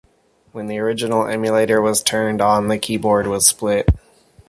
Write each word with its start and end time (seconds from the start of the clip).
When 0.51 0.65
the 0.65 0.79
original 0.79 1.27
Emulator 1.27 1.79
was 1.79 2.01
turned 2.01 2.41
on 2.41 2.69
the 2.69 2.79
keyboard 2.79 3.27
was 3.27 3.45
split. 3.45 3.87